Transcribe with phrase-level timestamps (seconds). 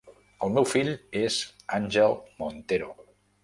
[0.45, 0.89] El meu fill
[1.21, 1.39] és
[1.81, 2.93] Angel Montero.